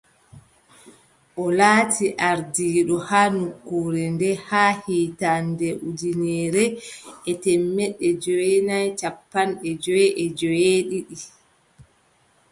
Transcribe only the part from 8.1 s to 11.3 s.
joweenay cappanɗe jowi e joweeɗiɗi.